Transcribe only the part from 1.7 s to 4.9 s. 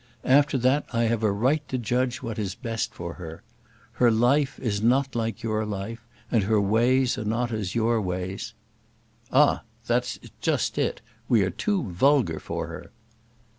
judge what is best for her. Her life is